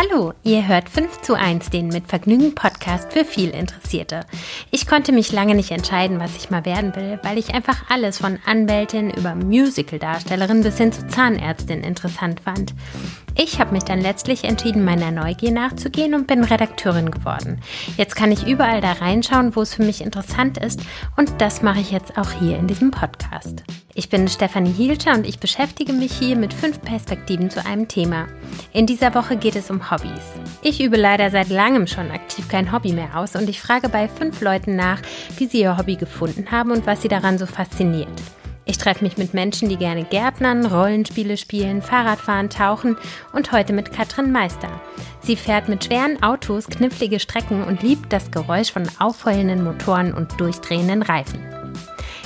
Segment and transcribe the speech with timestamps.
[0.00, 4.26] Hallo, ihr hört 5 zu 1, den mit Vergnügen Podcast für viel Interessierte.
[4.70, 8.18] Ich konnte mich lange nicht entscheiden, was ich mal werden will, weil ich einfach alles
[8.18, 12.74] von Anwältin über Musical-Darstellerin bis hin zu Zahnärztin interessant fand.
[13.40, 17.60] Ich habe mich dann letztlich entschieden, meiner Neugier nachzugehen und bin Redakteurin geworden.
[17.96, 20.80] Jetzt kann ich überall da reinschauen, wo es für mich interessant ist
[21.16, 23.62] und das mache ich jetzt auch hier in diesem Podcast.
[23.94, 28.26] Ich bin Stefanie Hielscher und ich beschäftige mich hier mit fünf Perspektiven zu einem Thema.
[28.72, 30.10] In dieser Woche geht es um Hobbys.
[30.62, 34.08] Ich übe leider seit langem schon aktiv kein Hobby mehr aus und ich frage bei
[34.08, 35.00] fünf Leuten nach,
[35.36, 38.20] wie sie ihr Hobby gefunden haben und was sie daran so fasziniert.
[38.70, 42.98] Ich treffe mich mit Menschen, die gerne Gärtnern, Rollenspiele spielen, Fahrradfahren, tauchen
[43.32, 44.68] und heute mit Katrin Meister.
[45.22, 50.38] Sie fährt mit schweren Autos knifflige Strecken und liebt das Geräusch von aufheulenden Motoren und
[50.38, 51.40] durchdrehenden Reifen.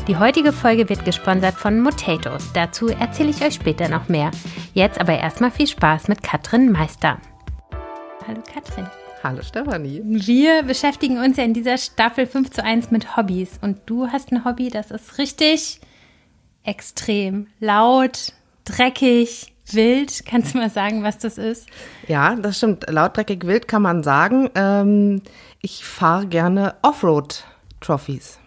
[0.08, 2.52] Die heutige Folge wird gesponsert von Motatoes.
[2.52, 4.32] Dazu erzähle ich euch später noch mehr.
[4.74, 7.18] Jetzt aber erstmal viel Spaß mit Katrin Meister.
[8.26, 8.88] Hallo Katrin.
[9.22, 10.02] Hallo Stefanie.
[10.04, 13.60] Wir beschäftigen uns ja in dieser Staffel 5 zu 1 mit Hobbys.
[13.62, 15.78] Und du hast ein Hobby, das ist richtig
[16.64, 18.32] extrem laut,
[18.64, 20.24] dreckig, wild.
[20.26, 21.68] Kannst du mal sagen, was das ist?
[22.08, 22.88] Ja, das stimmt.
[22.88, 24.50] Laut, dreckig, wild kann man sagen.
[24.54, 25.22] Ähm,
[25.60, 28.38] ich fahre gerne Offroad-Trophies.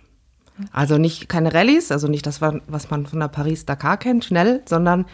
[0.72, 5.06] Also nicht keine Rallyes, also nicht das, was man von der Paris-Dakar kennt, schnell, sondern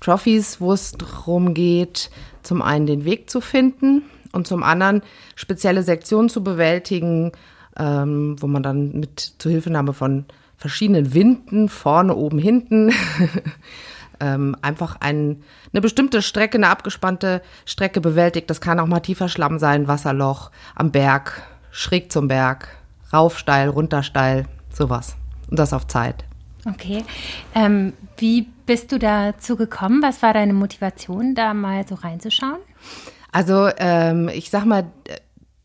[0.00, 2.10] Trophies, wo es darum geht,
[2.42, 5.02] zum einen den Weg zu finden und zum anderen
[5.36, 7.32] spezielle Sektionen zu bewältigen,
[7.76, 10.26] ähm, wo man dann mit Zuhilfenahme von
[10.56, 12.92] verschiedenen Winden, vorne, oben, hinten,
[14.20, 18.50] ähm, einfach ein, eine bestimmte Strecke, eine abgespannte Strecke bewältigt.
[18.50, 22.68] Das kann auch mal tiefer Schlamm sein, Wasserloch, am Berg, schräg zum Berg,
[23.12, 25.16] rauf steil, runter steil, sowas.
[25.50, 26.24] Und das auf Zeit.
[26.66, 27.04] Okay.
[27.54, 30.02] Ähm, wie bist du dazu gekommen?
[30.02, 32.58] Was war deine Motivation, da mal so reinzuschauen?
[33.32, 34.86] Also ähm, ich sag mal,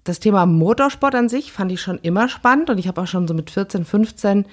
[0.03, 3.27] das Thema Motorsport an sich fand ich schon immer spannend und ich habe auch schon
[3.27, 4.45] so mit 14, 15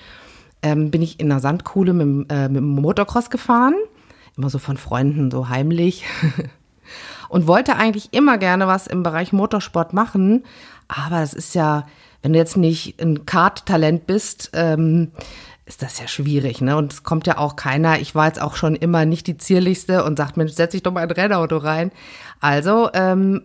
[0.66, 3.75] ähm, bin ich in einer Sandkuhle mit, äh, mit dem Motocross gefahren.
[4.37, 6.04] Immer so von Freunden, so heimlich.
[7.28, 10.44] und wollte eigentlich immer gerne was im Bereich Motorsport machen.
[10.88, 11.87] Aber das ist ja,
[12.22, 15.12] wenn du jetzt nicht ein Kart-Talent bist, ähm,
[15.66, 16.77] ist das ja schwierig, ne?
[16.77, 17.98] Und es kommt ja auch keiner.
[18.00, 20.93] Ich war jetzt auch schon immer nicht die zierlichste und sagt, Mensch, setz dich doch
[20.93, 21.91] mal ein Rennauto rein.
[22.41, 23.43] Also ähm,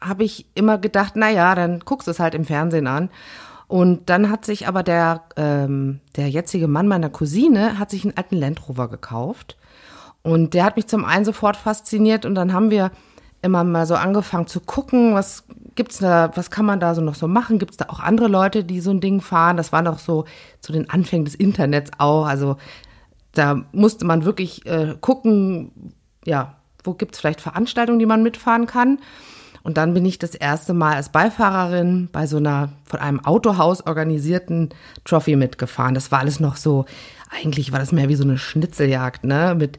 [0.00, 3.10] habe ich immer gedacht, na ja, dann guckst du es halt im Fernsehen an.
[3.68, 8.16] Und dann hat sich aber der, ähm, der jetzige Mann meiner Cousine hat sich einen
[8.16, 9.56] alten Land Rover gekauft.
[10.22, 12.90] Und der hat mich zum einen sofort fasziniert und dann haben wir
[13.42, 17.16] immer mal so angefangen zu gucken, was gibt's da, was kann man da so noch
[17.16, 17.58] so machen?
[17.58, 19.56] Gibt's da auch andere Leute, die so ein Ding fahren?
[19.56, 20.26] Das war noch so
[20.60, 22.24] zu den Anfängen des Internets auch.
[22.26, 22.56] Also
[23.32, 28.98] da musste man wirklich äh, gucken, ja, wo gibt's vielleicht Veranstaltungen, die man mitfahren kann.
[29.62, 33.86] Und dann bin ich das erste Mal als Beifahrerin bei so einer von einem Autohaus
[33.86, 34.70] organisierten
[35.04, 35.94] Trophy mitgefahren.
[35.94, 36.84] Das war alles noch so,
[37.30, 39.54] eigentlich war das mehr wie so eine Schnitzeljagd, ne?
[39.56, 39.78] Mit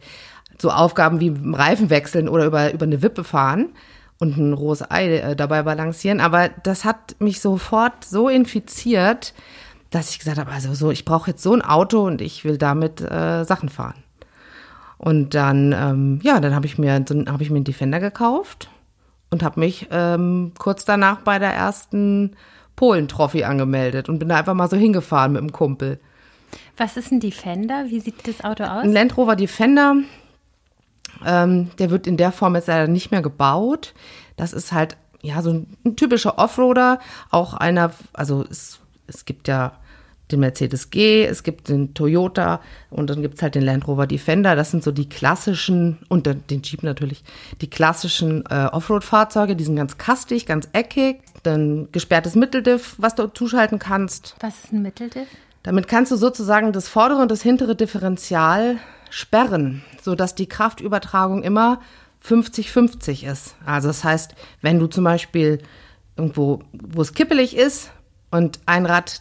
[0.57, 3.69] so Aufgaben wie Reifen wechseln oder über, über eine Wippe fahren
[4.19, 6.21] und ein rohes Ei äh, dabei balancieren.
[6.21, 9.33] Aber das hat mich sofort so infiziert,
[9.89, 12.57] dass ich gesagt habe, also so, ich brauche jetzt so ein Auto und ich will
[12.57, 13.95] damit äh, Sachen fahren.
[14.97, 18.69] Und dann, ähm, ja, dann habe ich mir so, habe ich mir einen Defender gekauft
[19.33, 22.35] und habe mich ähm, kurz danach bei der ersten
[22.75, 25.99] Polen-Trophy angemeldet und bin da einfach mal so hingefahren mit dem Kumpel.
[26.77, 27.85] Was ist ein Defender?
[27.87, 28.83] Wie sieht das Auto aus?
[28.83, 29.95] Ein Land Rover Defender.
[31.25, 33.93] Ähm, der wird in der Form jetzt leider nicht mehr gebaut.
[34.37, 36.99] Das ist halt ja so ein, ein typischer Offroader.
[37.31, 39.73] Auch einer, also es, es gibt ja
[40.33, 44.07] den Mercedes G, es gibt den Toyota und dann gibt es halt den Land Rover
[44.07, 44.55] Defender.
[44.55, 47.23] Das sind so die klassischen, und den Jeep natürlich,
[47.61, 49.55] die klassischen äh, Offroad-Fahrzeuge.
[49.55, 51.21] Die sind ganz kastig, ganz eckig.
[51.43, 54.35] Dann gesperrtes Mitteldiff, was du zuschalten kannst.
[54.41, 55.27] Was ist ein Mitteldiff?
[55.63, 58.77] Damit kannst du sozusagen das vordere und das hintere Differential
[59.09, 61.79] sperren, sodass die Kraftübertragung immer
[62.25, 63.55] 50-50 ist.
[63.65, 65.59] Also das heißt, wenn du zum Beispiel
[66.17, 67.91] irgendwo, wo es kippelig ist,
[68.33, 69.19] und ein Rad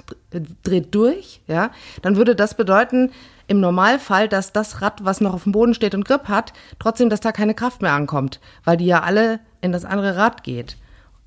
[0.64, 1.70] dreht durch, ja,
[2.00, 3.10] dann würde das bedeuten,
[3.46, 7.10] im Normalfall, dass das Rad, was noch auf dem Boden steht und Grip hat, trotzdem,
[7.10, 10.78] dass da keine Kraft mehr ankommt, weil die ja alle in das andere Rad geht.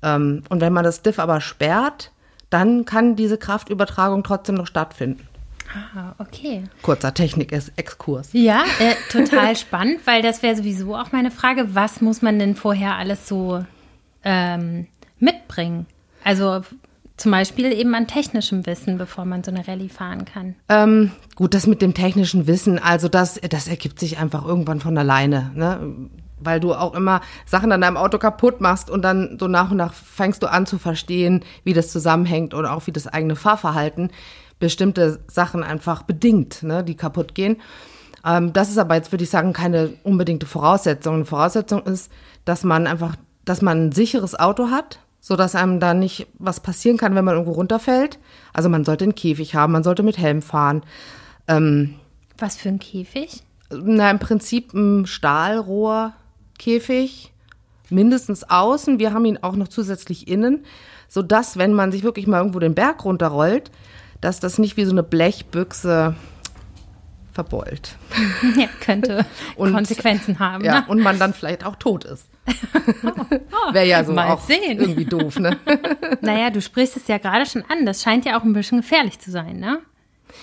[0.02, 2.10] Ähm, und wenn man das Diff aber sperrt,
[2.50, 5.28] dann kann diese Kraftübertragung trotzdem noch stattfinden.
[5.94, 6.64] Ah, okay.
[6.82, 8.30] Kurzer Technik-Exkurs.
[8.32, 12.56] Ja, äh, total spannend, weil das wäre sowieso auch meine Frage, was muss man denn
[12.56, 13.64] vorher alles so
[14.24, 14.88] ähm,
[15.20, 15.86] mitbringen?
[16.24, 16.62] Also
[17.16, 20.54] zum Beispiel eben an technischem Wissen, bevor man so eine Rallye fahren kann.
[20.68, 24.96] Ähm, gut, das mit dem technischen Wissen, also das, das ergibt sich einfach irgendwann von
[24.98, 25.50] alleine.
[25.54, 26.08] Ne?
[26.38, 29.78] weil du auch immer Sachen an deinem Auto kaputt machst und dann so nach und
[29.78, 34.10] nach fängst du an zu verstehen, wie das zusammenhängt oder auch wie das eigene Fahrverhalten
[34.58, 37.56] bestimmte Sachen einfach bedingt, ne, die kaputt gehen.
[38.24, 41.16] Ähm, das ist aber jetzt, würde ich sagen, keine unbedingte Voraussetzung.
[41.16, 42.10] Eine Voraussetzung ist,
[42.44, 46.60] dass man einfach, dass man ein sicheres Auto hat, so dass einem da nicht was
[46.60, 48.18] passieren kann, wenn man irgendwo runterfällt.
[48.52, 50.82] Also man sollte einen Käfig haben, man sollte mit Helm fahren.
[51.48, 51.94] Ähm,
[52.38, 53.42] was für ein Käfig?
[53.70, 57.32] Na, im Prinzip ein Stahlrohrkäfig,
[57.90, 58.98] mindestens außen.
[58.98, 60.64] Wir haben ihn auch noch zusätzlich innen,
[61.08, 63.70] sodass, wenn man sich wirklich mal irgendwo den Berg runterrollt,
[64.20, 66.14] dass das nicht wie so eine Blechbüchse
[67.36, 67.96] verbeult.
[68.56, 70.64] Ja, könnte und, Konsequenzen haben.
[70.64, 70.84] Ja, ne?
[70.88, 72.28] und man dann vielleicht auch tot ist.
[73.04, 74.80] oh, Wäre ja so auch sehen.
[74.80, 75.58] irgendwie doof, ne?
[76.20, 77.84] naja, du sprichst es ja gerade schon an.
[77.84, 79.80] Das scheint ja auch ein bisschen gefährlich zu sein, ne?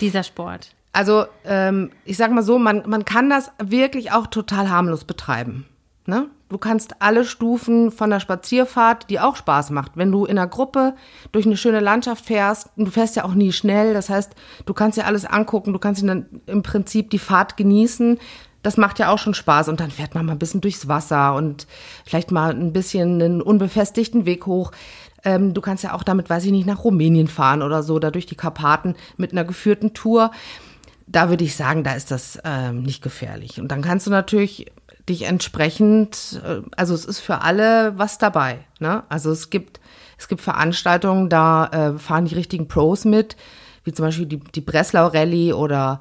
[0.00, 0.70] Dieser Sport.
[0.92, 5.66] Also, ähm, ich sag mal so, man, man kann das wirklich auch total harmlos betreiben.
[6.06, 6.28] Ne?
[6.50, 10.46] Du kannst alle Stufen von der Spazierfahrt, die auch Spaß macht, wenn du in einer
[10.46, 10.94] Gruppe
[11.32, 14.34] durch eine schöne Landschaft fährst, du fährst ja auch nie schnell, das heißt,
[14.66, 18.18] du kannst dir alles angucken, du kannst dann im Prinzip die Fahrt genießen.
[18.62, 21.34] Das macht ja auch schon Spaß und dann fährt man mal ein bisschen durchs Wasser
[21.34, 21.66] und
[22.04, 24.72] vielleicht mal ein bisschen einen unbefestigten Weg hoch.
[25.24, 28.10] Ähm, du kannst ja auch damit, weiß ich nicht, nach Rumänien fahren oder so, da
[28.10, 30.30] durch die Karpaten mit einer geführten Tour.
[31.06, 33.60] Da würde ich sagen, da ist das ähm, nicht gefährlich.
[33.60, 34.70] Und dann kannst du natürlich
[35.08, 38.60] dich entsprechend, äh, also es ist für alle was dabei.
[38.78, 39.02] Ne?
[39.08, 39.80] Also es gibt,
[40.18, 43.36] es gibt Veranstaltungen, da äh, fahren die richtigen Pros mit,
[43.84, 46.00] wie zum Beispiel die, die Breslau Rallye oder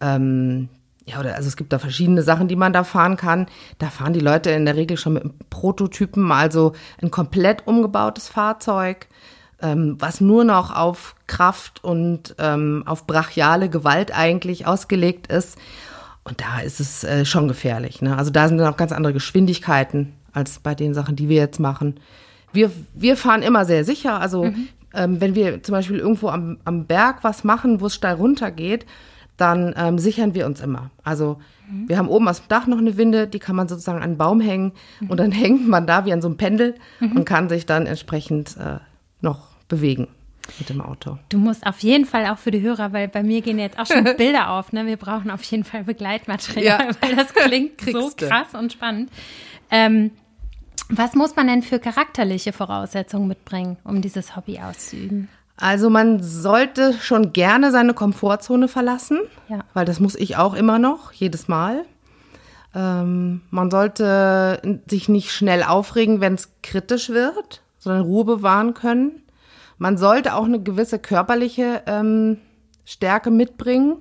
[0.00, 0.68] ähm,
[1.06, 3.46] ja, oder also es gibt da verschiedene Sachen, die man da fahren kann.
[3.78, 9.08] Da fahren die Leute in der Regel schon mit Prototypen, also ein komplett umgebautes Fahrzeug,
[9.60, 15.58] ähm, was nur noch auf Kraft und ähm, auf brachiale Gewalt eigentlich ausgelegt ist.
[16.30, 18.02] Und da ist es äh, schon gefährlich.
[18.02, 18.16] Ne?
[18.16, 21.58] Also da sind dann auch ganz andere Geschwindigkeiten als bei den Sachen, die wir jetzt
[21.58, 21.98] machen.
[22.52, 24.20] Wir, wir fahren immer sehr sicher.
[24.20, 24.68] Also mhm.
[24.94, 28.52] ähm, wenn wir zum Beispiel irgendwo am, am Berg was machen, wo es steil runter
[28.52, 28.86] geht,
[29.38, 30.90] dann ähm, sichern wir uns immer.
[31.02, 31.88] Also mhm.
[31.88, 34.18] wir haben oben aus dem Dach noch eine Winde, die kann man sozusagen an einen
[34.18, 35.10] Baum hängen mhm.
[35.10, 37.16] und dann hängt man da wie an so einem Pendel mhm.
[37.16, 38.78] und kann sich dann entsprechend äh,
[39.20, 40.06] noch bewegen
[40.58, 41.18] mit dem Auto.
[41.28, 43.86] Du musst auf jeden Fall auch für die Hörer, weil bei mir gehen jetzt auch
[43.86, 44.86] schon Bilder auf, ne?
[44.86, 46.90] Wir brauchen auf jeden Fall Begleitmaterial, ja.
[47.00, 49.10] weil das klingt so krass und spannend.
[49.70, 50.10] Ähm,
[50.88, 55.28] was muss man denn für charakterliche Voraussetzungen mitbringen, um dieses Hobby auszuüben?
[55.56, 59.60] Also man sollte schon gerne seine Komfortzone verlassen, ja.
[59.74, 61.84] weil das muss ich auch immer noch, jedes Mal.
[62.74, 69.19] Ähm, man sollte sich nicht schnell aufregen, wenn es kritisch wird, sondern Ruhe bewahren können.
[69.80, 72.36] Man sollte auch eine gewisse körperliche ähm,
[72.84, 73.96] Stärke mitbringen.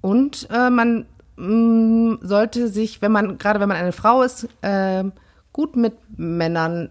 [0.00, 1.06] Und äh, man
[1.36, 5.04] mh, mm, sollte sich, wenn man, gerade wenn man eine Frau ist, äh,
[5.52, 6.90] gut mit Männern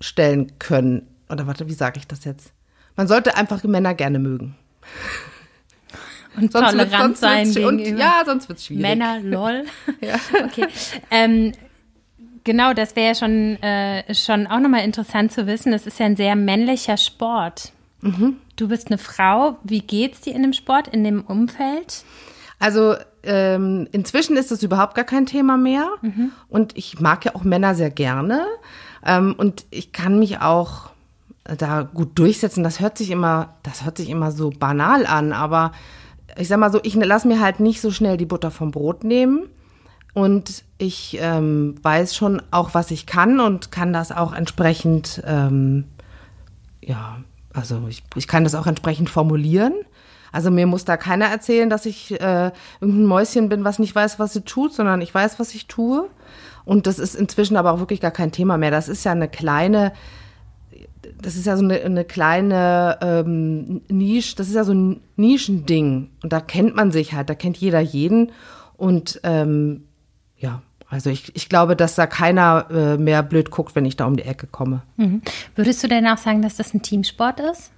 [0.00, 1.08] stellen können.
[1.28, 2.52] Oder warte, wie sage ich das jetzt?
[2.94, 4.54] Man sollte einfach Männer gerne mögen.
[6.36, 8.82] Und sonst tolerant sein und, Ja, sonst wird es schwierig.
[8.82, 9.64] Männer, lol.
[10.02, 10.16] ja.
[10.44, 10.66] Okay.
[11.10, 11.52] Ähm,
[12.46, 15.72] Genau, das wäre ja schon, äh, schon auch nochmal interessant zu wissen.
[15.72, 17.72] Es ist ja ein sehr männlicher Sport.
[18.02, 18.36] Mhm.
[18.54, 19.56] Du bist eine Frau.
[19.64, 22.04] Wie geht's dir in dem Sport, in dem Umfeld?
[22.60, 22.94] Also
[23.24, 25.88] ähm, inzwischen ist das überhaupt gar kein Thema mehr.
[26.02, 26.30] Mhm.
[26.48, 28.46] Und ich mag ja auch Männer sehr gerne.
[29.04, 30.90] Ähm, und ich kann mich auch
[31.42, 32.62] da gut durchsetzen.
[32.62, 35.72] Das hört sich immer, das hört sich immer so banal an, aber
[36.38, 39.02] ich sag mal so, ich lasse mir halt nicht so schnell die Butter vom Brot
[39.02, 39.48] nehmen.
[40.16, 45.84] Und ich ähm, weiß schon auch, was ich kann und kann das auch entsprechend, ähm,
[46.80, 47.18] ja,
[47.52, 49.74] also ich, ich kann das auch entsprechend formulieren.
[50.32, 54.18] Also mir muss da keiner erzählen, dass ich äh, irgendein Mäuschen bin, was nicht weiß,
[54.18, 56.08] was sie tut, sondern ich weiß, was ich tue.
[56.64, 58.70] Und das ist inzwischen aber auch wirklich gar kein Thema mehr.
[58.70, 59.92] Das ist ja eine kleine,
[61.20, 66.08] das ist ja so eine, eine kleine ähm, Nische, das ist ja so ein Nischending.
[66.22, 68.32] Und da kennt man sich halt, da kennt jeder jeden.
[68.78, 69.82] Und ähm,
[70.38, 74.06] ja, also ich, ich glaube, dass da keiner äh, mehr blöd guckt, wenn ich da
[74.06, 74.82] um die Ecke komme.
[74.96, 75.22] Mhm.
[75.54, 77.72] Würdest du denn auch sagen, dass das ein Teamsport ist?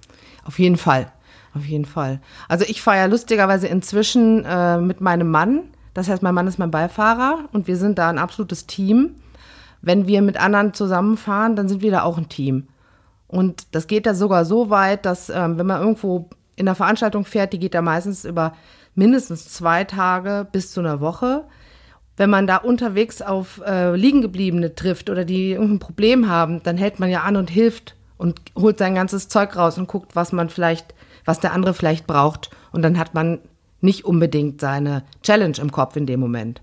[0.45, 1.11] Auf jeden Fall.
[1.55, 2.21] Auf jeden Fall.
[2.47, 5.61] Also ich fahre ja lustigerweise inzwischen äh, mit meinem Mann.
[5.95, 9.15] Das heißt, mein Mann ist mein Beifahrer und wir sind da ein absolutes Team.
[9.81, 12.67] Wenn wir mit anderen zusammenfahren, dann sind wir da auch ein Team.
[13.27, 17.25] Und das geht da sogar so weit, dass ähm, wenn man irgendwo in einer Veranstaltung
[17.25, 18.53] fährt, die geht da meistens über
[18.93, 21.45] mindestens zwei Tage bis zu einer Woche
[22.19, 26.99] wenn man da unterwegs auf äh, Liegengebliebene trifft oder die irgendein Problem haben, dann hält
[26.99, 30.49] man ja an und hilft und holt sein ganzes Zeug raus und guckt, was man
[30.49, 32.49] vielleicht, was der andere vielleicht braucht.
[32.73, 33.39] Und dann hat man
[33.79, 36.61] nicht unbedingt seine Challenge im Kopf in dem Moment.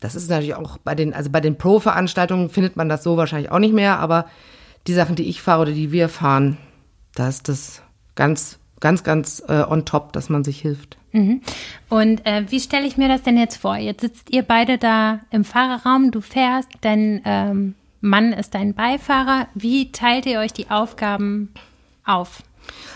[0.00, 3.52] das ist natürlich auch bei den, also bei den Pro-Veranstaltungen findet man das so wahrscheinlich
[3.52, 4.24] auch nicht mehr, aber
[4.86, 6.56] die Sachen, die ich fahre oder die wir fahren,
[7.14, 7.82] da ist das
[8.14, 10.98] ganz, ganz, ganz äh, on top, dass man sich hilft.
[11.12, 11.40] Mhm.
[11.88, 13.76] Und äh, wie stelle ich mir das denn jetzt vor?
[13.76, 19.48] Jetzt sitzt ihr beide da im Fahrerraum, du fährst, dein ähm, Mann ist dein Beifahrer.
[19.54, 21.54] Wie teilt ihr euch die Aufgaben
[22.04, 22.42] auf?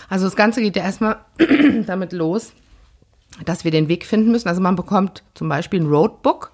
[0.09, 1.17] Also das Ganze geht ja erstmal
[1.87, 2.53] damit los,
[3.43, 4.47] dass wir den Weg finden müssen.
[4.47, 6.51] Also man bekommt zum Beispiel ein Roadbook.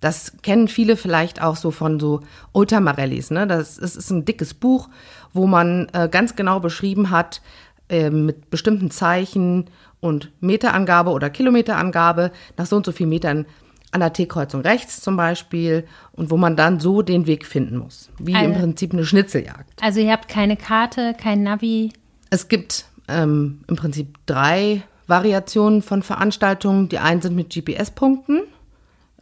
[0.00, 3.30] Das kennen viele vielleicht auch so von so Ultramarellis.
[3.30, 3.46] Ne?
[3.46, 4.88] Das ist, ist ein dickes Buch,
[5.32, 7.42] wo man äh, ganz genau beschrieben hat,
[7.88, 9.66] äh, mit bestimmten Zeichen
[10.00, 13.46] und Meterangabe oder Kilometerangabe nach so und so vielen Metern
[13.92, 18.10] an der T-Kreuzung rechts zum Beispiel und wo man dann so den Weg finden muss.
[18.18, 19.82] Wie also, im Prinzip eine Schnitzeljagd.
[19.82, 21.92] Also ihr habt keine Karte, kein Navi?
[22.30, 26.88] Es gibt ähm, im Prinzip drei Variationen von Veranstaltungen.
[26.88, 28.40] Die einen sind mit GPS-Punkten,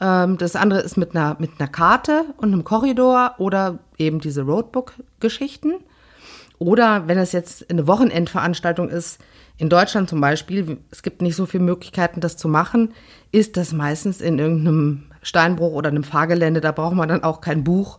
[0.01, 4.43] ähm, das andere ist mit einer, mit einer Karte und einem Korridor oder eben diese
[4.43, 5.75] Roadbook-Geschichten.
[6.59, 9.21] Oder wenn es jetzt eine Wochenendveranstaltung ist,
[9.57, 12.93] in Deutschland zum Beispiel, es gibt nicht so viele Möglichkeiten, das zu machen,
[13.33, 16.61] ist das meistens in irgendeinem Steinbruch oder einem Fahrgelände.
[16.61, 17.99] Da braucht man dann auch kein Buch,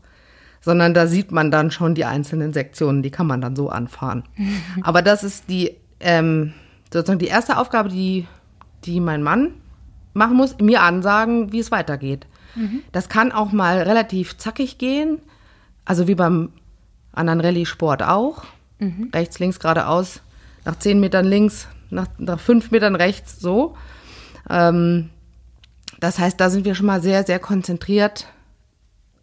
[0.62, 3.04] sondern da sieht man dann schon die einzelnen Sektionen.
[3.04, 4.24] Die kann man dann so anfahren.
[4.82, 6.54] Aber das ist die ähm,
[6.92, 8.28] sozusagen die erste Aufgabe, die,
[8.86, 9.56] die mein Mann
[10.14, 12.26] machen muss, mir ansagen, wie es weitergeht.
[12.56, 12.82] Mhm.
[12.92, 15.20] Das kann auch mal relativ zackig gehen,
[15.84, 16.50] also wie beim
[17.16, 18.44] anderen Rallye-Sport auch.
[18.80, 19.10] Mhm.
[19.14, 20.22] Rechts, links, geradeaus
[20.66, 23.78] nach zehn Metern links, nach, nach fünf Metern rechts, so.
[24.50, 25.10] Ähm,
[26.00, 28.28] das heißt, da sind wir schon mal sehr, sehr konzentriert.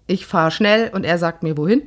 [0.06, 1.82] Ich fahre schnell und er sagt mir wohin.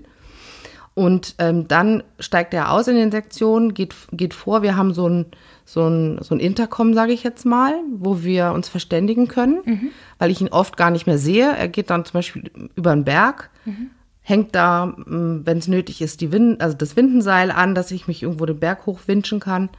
[0.93, 4.61] Und ähm, dann steigt er aus in den Sektionen, geht, geht vor.
[4.61, 5.25] Wir haben so ein,
[5.65, 9.89] so ein, so ein Intercom, sage ich jetzt mal, wo wir uns verständigen können, mhm.
[10.19, 11.53] weil ich ihn oft gar nicht mehr sehe.
[11.57, 13.89] Er geht dann zum Beispiel über den Berg, mhm
[14.25, 18.07] hängt da, mm, wenn es nötig ist, die Wind, also das Windenseil an, dass ich
[18.07, 19.69] mich irgendwo den Berg hochwinschen kann.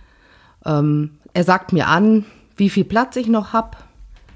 [0.64, 2.24] Ähm, er sagt mir an,
[2.56, 3.76] wie viel Platz ich noch habe.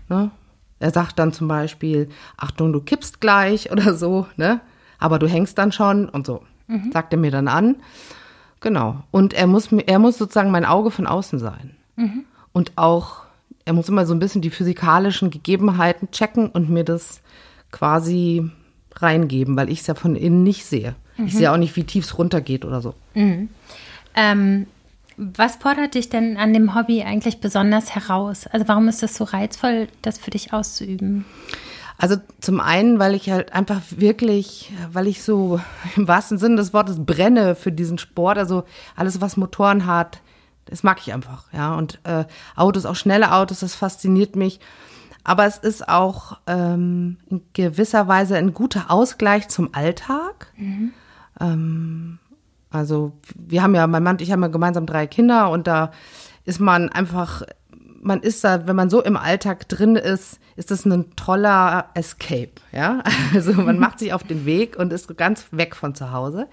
[0.09, 0.33] Ne?
[0.81, 4.61] Er sagt dann zum Beispiel, Achtung, du kippst gleich oder so, ne?
[4.99, 6.43] Aber du hängst dann schon und so.
[6.67, 6.91] Mhm.
[6.93, 7.77] Sagt er mir dann an.
[8.59, 9.05] Genau.
[9.13, 11.77] Und er muss, er muss sozusagen mein Auge von außen sein.
[11.95, 12.25] Mhm.
[12.53, 13.23] Und auch,
[13.65, 17.23] er muss immer so ein bisschen die physikalischen Gegebenheiten checken und mir das
[17.71, 18.51] quasi
[18.97, 20.95] reingeben, weil ich es ja von innen nicht sehe.
[21.17, 21.27] Mhm.
[21.27, 22.95] Ich sehe auch nicht, wie tief es runtergeht oder so.
[23.15, 23.49] Mhm.
[24.15, 24.67] Ähm,
[25.17, 28.47] was fordert dich denn an dem Hobby eigentlich besonders heraus?
[28.47, 31.25] Also warum ist das so reizvoll, das für dich auszuüben?
[31.99, 35.61] Also zum einen, weil ich halt einfach wirklich, weil ich so
[35.97, 38.39] im wahrsten Sinne des Wortes brenne für diesen Sport.
[38.39, 38.65] Also
[38.97, 40.21] alles, was Motoren hat,
[40.65, 41.75] das mag ich einfach, ja.
[41.75, 42.25] Und äh,
[42.57, 44.61] Autos, auch schnelle Autos, das fasziniert mich.
[45.25, 50.53] Aber es ist auch ähm, in gewisser Weise ein guter Ausgleich zum Alltag.
[50.57, 50.93] Mhm.
[51.41, 52.19] Ähm,
[52.71, 55.91] also wir haben ja, mein Mann und ich haben ja gemeinsam drei Kinder und da
[56.45, 57.43] ist man einfach,
[58.01, 62.53] man ist da, wenn man so im Alltag drin ist, ist das ein toller Escape,
[62.73, 63.03] ja.
[63.35, 66.49] Also man macht sich auf den Weg und ist ganz weg von zu Hause.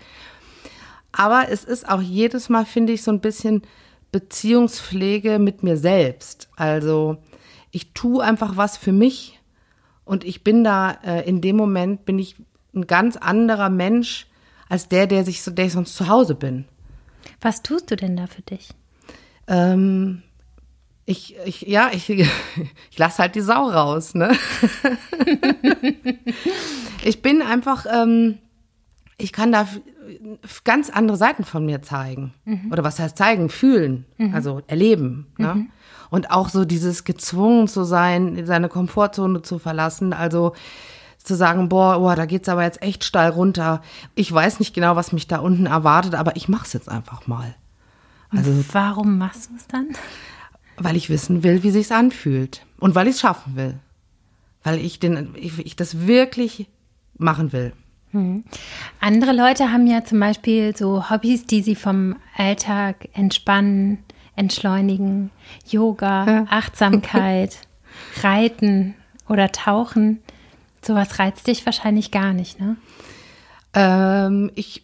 [1.12, 3.64] Aber es ist auch jedes Mal, finde ich, so ein bisschen
[4.12, 6.50] Beziehungspflege mit mir selbst.
[6.56, 7.18] Also
[7.72, 9.40] ich tue einfach was für mich
[10.06, 12.36] und ich bin da äh, in dem Moment bin ich
[12.74, 14.28] ein ganz anderer Mensch
[14.70, 16.66] als der, der sich so, der ich sonst zu Hause bin.
[17.42, 18.70] Was tust du denn da für dich?
[19.48, 20.24] Ähm,
[21.06, 24.38] ich, ich, ja, ich, ich lasse halt die Sau raus, ne?
[27.04, 28.38] ich bin einfach, ähm,
[29.18, 29.68] ich kann da
[30.64, 32.34] ganz andere Seiten von mir zeigen.
[32.46, 32.72] Mhm.
[32.72, 33.50] Oder was heißt zeigen?
[33.50, 34.34] Fühlen, mhm.
[34.34, 35.28] also erleben.
[35.38, 35.56] Ne?
[35.56, 35.70] Mhm.
[36.10, 40.14] Und auch so dieses gezwungen zu sein, seine Komfortzone zu verlassen.
[40.14, 40.54] Also
[41.28, 43.82] zu sagen, boah, boah, da geht's aber jetzt echt steil runter.
[44.16, 47.54] Ich weiß nicht genau, was mich da unten erwartet, aber ich mach's jetzt einfach mal.
[48.32, 49.88] Also warum machst du es dann?
[50.78, 53.76] Weil ich wissen will, wie sich's anfühlt und weil ich es schaffen will,
[54.64, 56.68] weil ich den, ich, ich das wirklich
[57.18, 57.74] machen will.
[58.12, 58.44] Hm.
[59.00, 64.00] Andere Leute haben ja zum Beispiel so Hobbys, die sie vom Alltag entspannen,
[64.38, 65.32] entschleunigen.
[65.70, 66.46] Yoga, ja.
[66.50, 67.58] Achtsamkeit,
[68.24, 68.96] Reiten
[69.28, 70.22] oder Tauchen.
[70.82, 72.78] Sowas reizt dich wahrscheinlich gar nicht, ne?
[73.74, 74.84] Ähm, ich,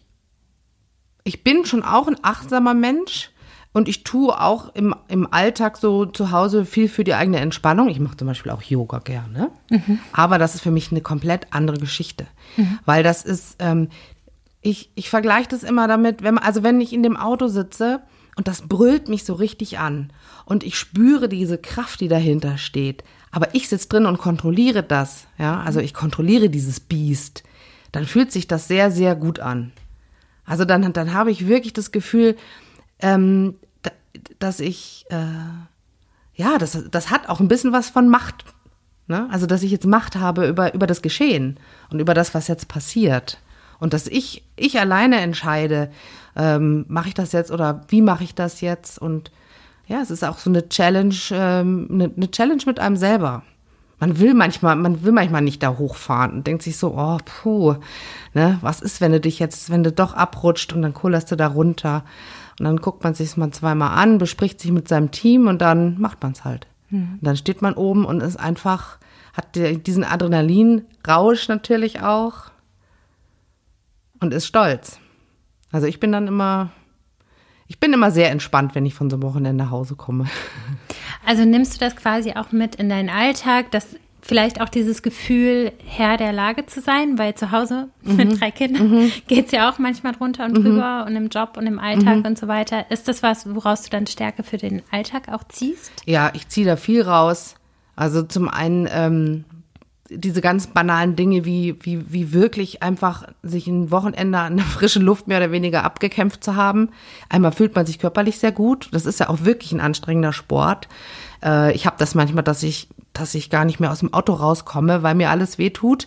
[1.22, 3.30] ich bin schon auch ein achtsamer Mensch.
[3.76, 7.88] Und ich tue auch im, im Alltag so zu Hause viel für die eigene Entspannung.
[7.88, 9.50] Ich mache zum Beispiel auch Yoga gerne.
[9.68, 9.98] Mhm.
[10.12, 12.28] Aber das ist für mich eine komplett andere Geschichte.
[12.56, 12.78] Mhm.
[12.84, 13.88] Weil das ist, ähm,
[14.60, 18.00] ich, ich vergleiche das immer damit, wenn man, also wenn ich in dem Auto sitze
[18.36, 20.12] und das brüllt mich so richtig an
[20.44, 23.04] und ich spüre diese Kraft, die dahinter steht.
[23.30, 27.42] aber ich sitze drin und kontrolliere das, ja, also ich kontrolliere dieses Biest,
[27.92, 29.72] dann fühlt sich das sehr, sehr gut an.
[30.44, 32.36] Also dann, dann habe ich wirklich das Gefühl,
[33.00, 33.54] ähm,
[34.38, 35.16] dass ich, äh,
[36.34, 38.44] ja, das, das hat auch ein bisschen was von Macht.
[39.06, 39.28] Ne?
[39.30, 41.58] Also, dass ich jetzt Macht habe über, über das Geschehen
[41.90, 43.38] und über das, was jetzt passiert.
[43.80, 45.90] Und dass ich, ich alleine entscheide,
[46.36, 48.98] ähm, mache ich das jetzt oder wie mache ich das jetzt?
[48.98, 49.30] Und
[49.86, 53.42] ja, es ist auch so eine Challenge, ähm, eine, eine Challenge mit einem selber.
[54.00, 57.76] Man will manchmal, man will manchmal nicht da hochfahren und denkt sich so, oh, puh,
[58.34, 61.36] ne, was ist, wenn du dich jetzt, wenn du doch abrutscht und dann kullerst du
[61.36, 62.04] da runter.
[62.58, 66.00] Und dann guckt man sich mal zweimal an, bespricht sich mit seinem Team und dann
[66.00, 66.66] macht man es halt.
[66.90, 67.18] Mhm.
[67.20, 68.98] Und dann steht man oben und ist einfach,
[69.32, 72.50] hat diesen Adrenalinrausch natürlich auch
[74.20, 74.98] und ist stolz.
[75.72, 76.70] Also ich bin dann immer,
[77.66, 80.26] ich bin immer sehr entspannt, wenn ich von so einem Wochenende nach Hause komme.
[81.26, 85.72] Also nimmst du das quasi auch mit in deinen Alltag, dass vielleicht auch dieses Gefühl,
[85.84, 88.16] Herr der Lage zu sein, weil zu Hause mhm.
[88.16, 89.12] mit drei Kindern mhm.
[89.26, 90.62] geht es ja auch manchmal drunter und mhm.
[90.62, 92.26] drüber und im Job und im Alltag mhm.
[92.26, 92.90] und so weiter.
[92.90, 95.92] Ist das was, woraus du dann Stärke für den Alltag auch ziehst?
[96.06, 97.54] Ja, ich ziehe da viel raus.
[97.96, 99.44] Also zum einen ähm,
[100.10, 105.02] diese ganz banalen Dinge wie, wie, wie wirklich einfach sich ein Wochenende an der frischen
[105.02, 106.90] Luft mehr oder weniger abgekämpft zu haben.
[107.28, 108.88] Einmal fühlt man sich körperlich sehr gut.
[108.92, 110.88] Das ist ja auch wirklich ein anstrengender Sport.
[111.42, 114.34] Äh, ich habe das manchmal, dass ich, dass ich gar nicht mehr aus dem Auto
[114.34, 116.06] rauskomme, weil mir alles weh tut.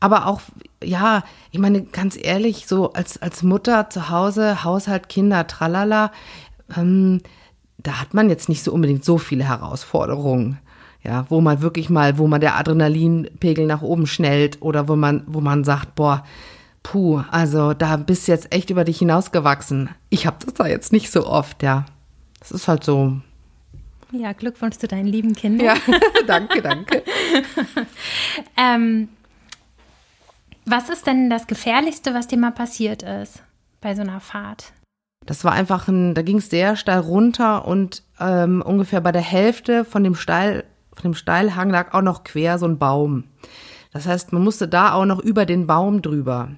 [0.00, 0.42] Aber auch,
[0.84, 6.12] ja, ich meine, ganz ehrlich, so als, als Mutter zu Hause, Haushalt, Kinder, tralala,
[6.76, 7.22] ähm,
[7.78, 10.58] da hat man jetzt nicht so unbedingt so viele Herausforderungen
[11.02, 15.22] ja, wo man wirklich mal, wo man der Adrenalinpegel nach oben schnellt oder wo man,
[15.26, 16.24] wo man sagt, boah,
[16.82, 19.90] puh, also da bist du jetzt echt über dich hinausgewachsen.
[20.10, 21.86] Ich habe das da jetzt nicht so oft, ja.
[22.40, 23.16] Das ist halt so.
[24.12, 25.66] Ja, Glückwunsch zu deinen lieben Kindern.
[25.66, 25.74] Ja,
[26.26, 27.02] danke, danke.
[28.56, 29.08] ähm,
[30.64, 33.42] was ist denn das Gefährlichste, was dir mal passiert ist
[33.80, 34.72] bei so einer Fahrt?
[35.26, 39.22] Das war einfach ein, da ging es sehr steil runter und ähm, ungefähr bei der
[39.22, 40.64] Hälfte von dem Steil
[40.98, 43.24] auf dem Steilhang lag auch noch quer so ein Baum.
[43.92, 46.50] Das heißt, man musste da auch noch über den Baum drüber.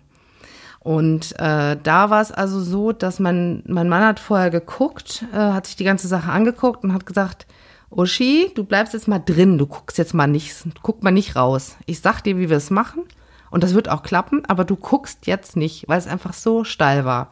[0.79, 5.37] Und äh, da war es also so, dass man, mein Mann hat vorher geguckt, äh,
[5.37, 7.47] hat sich die ganze Sache angeguckt und hat gesagt,
[7.91, 11.77] Uschi, du bleibst jetzt mal drin, du guckst jetzt mal nicht, guck mal nicht raus.
[11.85, 13.03] Ich sag dir, wie wir es machen
[13.51, 17.05] und das wird auch klappen, aber du guckst jetzt nicht, weil es einfach so steil
[17.05, 17.31] war.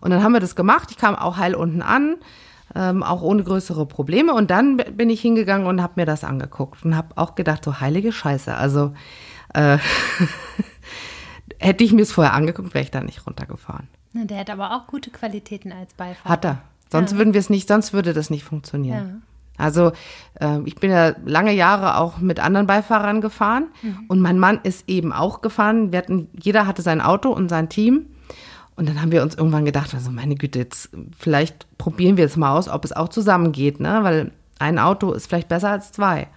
[0.00, 2.16] Und dann haben wir das gemacht, ich kam auch heil unten an,
[2.76, 4.34] ähm, auch ohne größere Probleme.
[4.34, 7.80] Und dann bin ich hingegangen und habe mir das angeguckt und habe auch gedacht, so
[7.80, 8.54] heilige Scheiße.
[8.54, 8.92] Also
[9.54, 9.78] äh,
[11.58, 13.88] hätte ich mir es vorher angeguckt, wäre ich da nicht runtergefahren.
[14.12, 16.28] Na, der hat aber auch gute Qualitäten als Beifahrer.
[16.28, 16.62] Hat er.
[16.90, 17.18] Sonst ja.
[17.18, 19.22] würden wir es nicht, sonst würde das nicht funktionieren.
[19.58, 19.64] Ja.
[19.64, 19.92] Also
[20.34, 24.04] äh, ich bin ja lange Jahre auch mit anderen Beifahrern gefahren mhm.
[24.08, 25.92] und mein Mann ist eben auch gefahren.
[25.92, 28.06] Wir hatten, jeder hatte sein Auto und sein Team
[28.76, 32.36] und dann haben wir uns irgendwann gedacht, also meine Güte, jetzt vielleicht probieren wir jetzt
[32.36, 34.00] mal aus, ob es auch zusammengeht, ne?
[34.02, 36.28] Weil ein Auto ist vielleicht besser als zwei.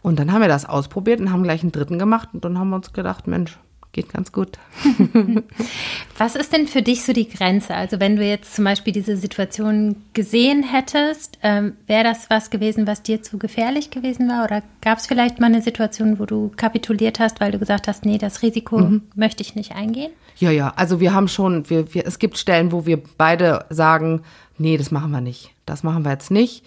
[0.00, 2.70] Und dann haben wir das ausprobiert und haben gleich einen dritten gemacht und dann haben
[2.70, 3.58] wir uns gedacht, Mensch,
[3.94, 4.58] geht ganz gut.
[6.18, 7.74] Was ist denn für dich so die Grenze?
[7.74, 12.86] Also wenn du jetzt zum Beispiel diese Situation gesehen hättest, ähm, wäre das was gewesen,
[12.86, 14.44] was dir zu gefährlich gewesen war?
[14.44, 18.04] Oder gab es vielleicht mal eine Situation, wo du kapituliert hast, weil du gesagt hast,
[18.04, 19.02] nee, das Risiko mhm.
[19.14, 20.12] möchte ich nicht eingehen?
[20.36, 24.22] Ja, ja, also wir haben schon, wir, wir, es gibt Stellen, wo wir beide sagen,
[24.58, 25.52] nee, das machen wir nicht.
[25.64, 26.64] Das machen wir jetzt nicht.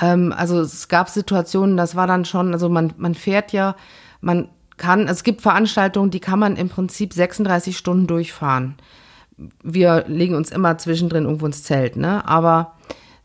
[0.00, 3.76] Ähm, also es gab Situationen, das war dann schon, also man, man fährt ja,
[4.20, 8.76] man kann, es gibt Veranstaltungen, die kann man im Prinzip 36 Stunden durchfahren.
[9.62, 12.26] Wir legen uns immer zwischendrin irgendwo ins Zelt, ne?
[12.26, 12.74] Aber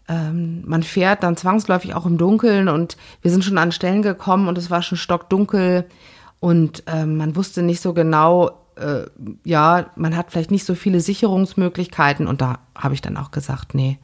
[0.07, 4.47] ähm, man fährt dann zwangsläufig auch im Dunkeln und wir sind schon an Stellen gekommen
[4.47, 5.85] und es war schon stockdunkel
[6.39, 9.05] und ähm, man wusste nicht so genau, äh,
[9.43, 13.73] ja, man hat vielleicht nicht so viele Sicherungsmöglichkeiten und da habe ich dann auch gesagt,
[13.73, 13.99] nee,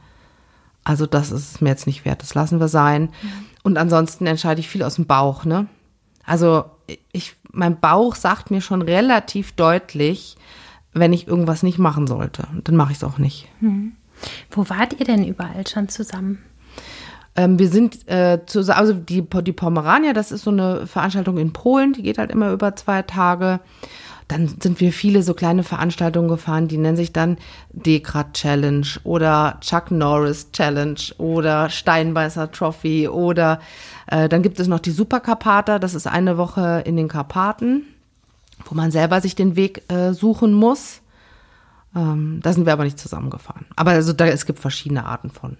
[0.84, 3.04] also das ist es mir jetzt nicht wert, das lassen wir sein.
[3.04, 3.30] Mhm.
[3.62, 5.66] Und ansonsten entscheide ich viel aus dem Bauch, ne?
[6.26, 6.64] Also
[7.12, 10.36] ich, mein Bauch sagt mir schon relativ deutlich,
[10.92, 12.46] wenn ich irgendwas nicht machen sollte.
[12.62, 13.48] Dann mache ich es auch nicht.
[13.60, 13.92] Mhm.
[14.50, 16.38] Wo wart ihr denn überall schon zusammen?
[17.36, 21.52] Ähm, wir sind äh, zu, also die, die Pomerania, das ist so eine Veranstaltung in
[21.52, 23.60] Polen, die geht halt immer über zwei Tage.
[24.28, 27.36] Dann sind wir viele so kleine Veranstaltungen gefahren, die nennen sich dann
[27.72, 33.60] Dekrat Challenge oder Chuck Norris Challenge oder Steinbeißer Trophy oder
[34.06, 37.82] äh, dann gibt es noch die Superkarpater, das ist eine Woche in den Karpaten,
[38.64, 41.02] wo man selber sich den Weg äh, suchen muss.
[41.94, 43.66] Ähm, da sind wir aber nicht zusammengefahren.
[43.76, 45.58] Aber also da, es gibt verschiedene Arten von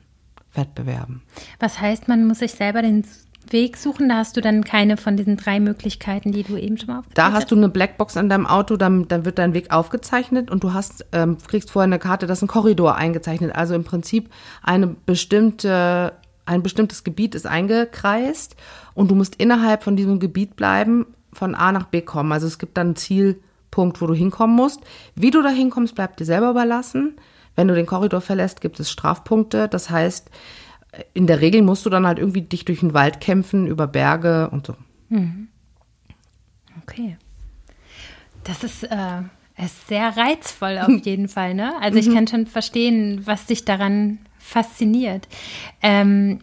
[0.54, 1.22] Wettbewerben.
[1.60, 3.04] Was heißt, man muss sich selber den
[3.52, 4.08] Weg suchen?
[4.08, 7.18] Da hast du dann keine von diesen drei Möglichkeiten, die du eben schon mal aufgezeigt
[7.18, 10.64] Da hast du eine Blackbox an deinem Auto, dann, dann wird dein Weg aufgezeichnet und
[10.64, 13.54] du hast, ähm, kriegst vorher eine Karte, das ist ein Korridor eingezeichnet.
[13.54, 14.30] Also im Prinzip
[14.62, 16.12] eine bestimmte,
[16.46, 18.56] ein bestimmtes Gebiet ist eingekreist
[18.94, 22.32] und du musst innerhalb von diesem Gebiet bleiben, von A nach B kommen.
[22.32, 24.80] Also es gibt dann einen Zielpunkt, wo du hinkommen musst.
[25.14, 27.16] Wie du da hinkommst, bleibt dir selber überlassen.
[27.56, 29.68] Wenn du den Korridor verlässt, gibt es Strafpunkte.
[29.68, 30.30] Das heißt,
[31.12, 34.50] in der Regel musst du dann halt irgendwie dich durch den Wald kämpfen, über Berge
[34.50, 34.76] und so.
[36.82, 37.16] Okay.
[38.44, 39.22] Das ist, äh,
[39.62, 41.74] ist sehr reizvoll auf jeden Fall, ne?
[41.80, 45.28] Also ich kann schon verstehen, was dich daran fasziniert.
[45.82, 46.40] Ähm,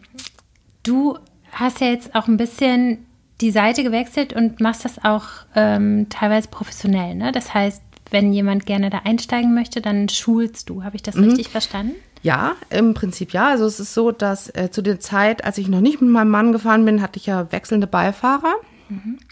[0.82, 1.18] du
[1.52, 3.06] hast ja jetzt auch ein bisschen
[3.40, 7.32] die Seite gewechselt und machst das auch ähm, teilweise professionell, ne?
[7.32, 10.84] Das heißt, wenn jemand gerne da einsteigen möchte, dann schulst du.
[10.84, 11.94] Habe ich das richtig verstanden?
[12.22, 13.48] Ja, im Prinzip ja.
[13.48, 16.30] Also es ist so, dass äh, zu der Zeit, als ich noch nicht mit meinem
[16.30, 18.54] Mann gefahren bin, hatte ich ja wechselnde Beifahrer.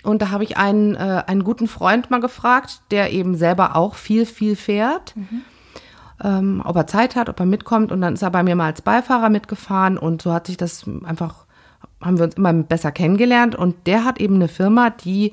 [0.03, 3.94] Und da habe ich einen, äh, einen guten Freund mal gefragt, der eben selber auch
[3.94, 5.14] viel, viel fährt.
[6.22, 7.92] Ähm, ob er Zeit hat, ob er mitkommt.
[7.92, 10.85] Und dann ist er bei mir mal als Beifahrer mitgefahren und so hat sich das
[11.05, 11.46] einfach,
[12.00, 13.55] haben wir uns immer besser kennengelernt.
[13.55, 15.33] Und der hat eben eine Firma, die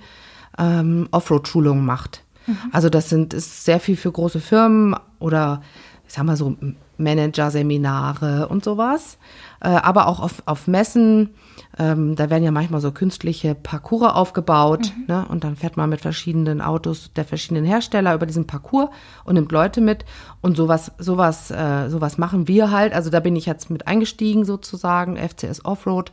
[0.58, 2.24] ähm, Offroad-Schulungen macht.
[2.72, 5.62] Also das sind ist sehr viel für große Firmen oder
[6.08, 6.56] ich sag mal so
[6.98, 9.18] Manager-Seminare und sowas.
[9.60, 11.32] Äh, aber auch auf, auf Messen,
[11.80, 14.92] ähm, da werden ja manchmal so künstliche Parcours aufgebaut.
[15.08, 15.26] Ne?
[15.30, 18.90] Und dann fährt man mit verschiedenen Autos der verschiedenen Hersteller über diesen Parcours
[19.24, 20.06] und nimmt Leute mit.
[20.42, 22.94] Und sowas, sowas, äh, sowas machen wir halt.
[22.94, 26.12] Also da bin ich jetzt mit eingestiegen sozusagen, FCS Offroad.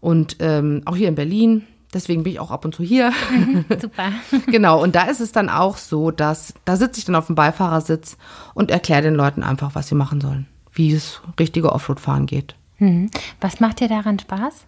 [0.00, 1.66] Und ähm, auch hier in Berlin.
[1.92, 3.12] Deswegen bin ich auch ab und zu hier.
[3.80, 4.12] Super.
[4.46, 7.34] genau, und da ist es dann auch so, dass da sitze ich dann auf dem
[7.34, 8.16] Beifahrersitz
[8.54, 12.54] und erkläre den Leuten einfach, was sie machen sollen, wie es richtige Offroad-Fahren geht.
[12.78, 13.10] Mhm.
[13.40, 14.66] Was macht dir daran Spaß?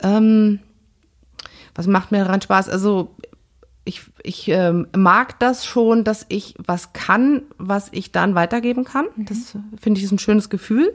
[0.00, 0.60] Ähm,
[1.74, 2.68] was macht mir daran Spaß?
[2.68, 3.14] Also
[3.84, 9.06] ich, ich ähm, mag das schon, dass ich was kann, was ich dann weitergeben kann.
[9.16, 10.94] Das finde ich ist ein schönes Gefühl.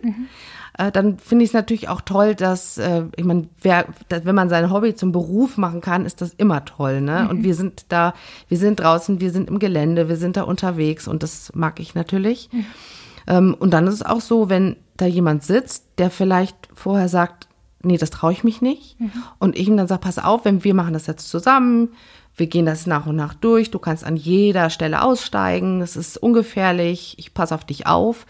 [0.77, 4.71] Äh, dann finde ich es natürlich auch toll, dass, äh, ich meine, wenn man sein
[4.71, 7.01] Hobby zum Beruf machen kann, ist das immer toll.
[7.01, 7.27] Ne?
[7.29, 8.13] Und wir sind da,
[8.49, 11.95] wir sind draußen, wir sind im Gelände, wir sind da unterwegs und das mag ich
[11.95, 12.49] natürlich.
[13.27, 17.47] Ähm, und dann ist es auch so, wenn da jemand sitzt, der vielleicht vorher sagt,
[17.81, 18.97] nee, das traue ich mich nicht.
[19.39, 21.89] Und ich ihm dann sage, pass auf, wenn wir machen das jetzt zusammen,
[22.35, 26.17] wir gehen das nach und nach durch, du kannst an jeder Stelle aussteigen, es ist
[26.17, 28.25] ungefährlich, ich passe auf dich auf.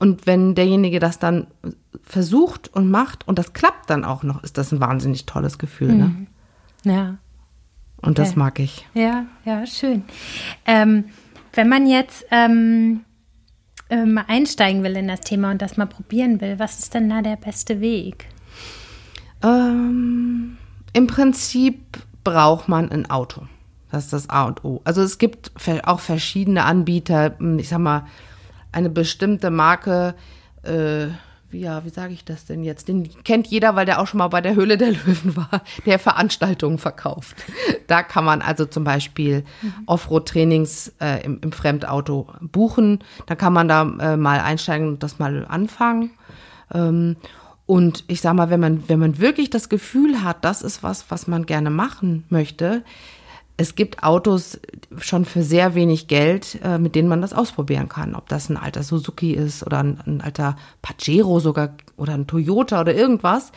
[0.00, 1.46] Und wenn derjenige das dann
[2.02, 5.94] versucht und macht und das klappt dann auch noch, ist das ein wahnsinnig tolles Gefühl.
[5.94, 6.26] Ne?
[6.84, 7.18] Ja.
[8.02, 8.38] Und das Okay.
[8.38, 8.86] mag ich.
[8.94, 10.02] Ja, ja, schön.
[10.66, 11.04] Ähm,
[11.52, 13.00] wenn man jetzt ähm,
[13.90, 17.10] äh, mal einsteigen will in das Thema und das mal probieren will, was ist denn
[17.10, 18.26] da der beste Weg?
[19.42, 20.56] Ähm,
[20.92, 23.42] Im Prinzip braucht man ein Auto.
[23.90, 24.80] Das ist das A und O.
[24.84, 25.52] Also es gibt
[25.84, 27.36] auch verschiedene Anbieter.
[27.58, 28.06] Ich sag mal,
[28.72, 30.14] eine bestimmte Marke,
[30.62, 31.08] äh,
[31.50, 32.86] wie, ja, wie sage ich das denn jetzt?
[32.86, 35.98] Den kennt jeder, weil der auch schon mal bei der Höhle der Löwen war, der
[35.98, 37.36] Veranstaltungen verkauft.
[37.88, 39.44] Da kann man also zum Beispiel
[39.86, 43.00] Offroad-Trainings äh, im, im Fremdauto buchen.
[43.26, 46.10] Da kann man da äh, mal einsteigen und das mal anfangen.
[46.72, 47.16] Ähm,
[47.66, 51.10] und ich sag mal, wenn man, wenn man wirklich das Gefühl hat, das ist was,
[51.10, 52.82] was man gerne machen möchte,
[53.60, 54.58] es gibt Autos
[54.98, 58.14] schon für sehr wenig Geld, äh, mit denen man das ausprobieren kann.
[58.14, 62.80] Ob das ein alter Suzuki ist oder ein, ein alter Pajero sogar oder ein Toyota
[62.80, 63.52] oder irgendwas,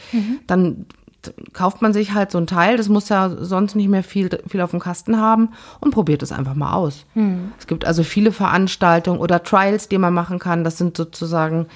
[0.45, 0.85] dann
[1.21, 4.29] t- kauft man sich halt so ein Teil, das muss ja sonst nicht mehr viel,
[4.47, 7.05] viel auf dem Kasten haben und probiert es einfach mal aus.
[7.57, 10.65] Es gibt also viele Veranstaltungen oder Trials, die man machen kann.
[10.65, 11.67] Das sind sozusagen